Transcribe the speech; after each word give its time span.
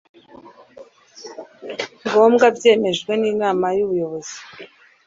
ngombwa 2.05 2.45
byemejwe 2.57 3.11
n 3.21 3.23
inama 3.31 3.65
y 3.77 3.81
ubuyobozi 3.85 4.37